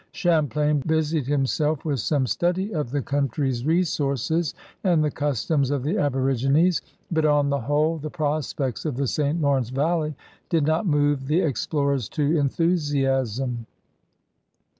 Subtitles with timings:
[0.13, 5.93] Champlain busied himself with some study of the country's resources and the customs of the
[5.93, 6.81] abo rigines;
[7.11, 9.39] but on the whole the prospects of the St.
[9.39, 10.15] Lawrence valley
[10.49, 13.67] did not move the explorers to enthusiasm.